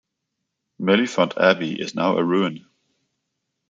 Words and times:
Mellifont 0.81 1.37
Abbey 1.37 1.79
is 1.79 1.93
now 1.93 2.17
a 2.17 2.23
ruin. 2.23 2.65